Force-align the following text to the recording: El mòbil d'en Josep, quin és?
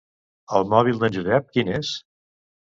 El 0.59 0.65
mòbil 0.71 1.01
d'en 1.03 1.13
Josep, 1.17 1.53
quin 1.59 1.71
és? 1.75 1.93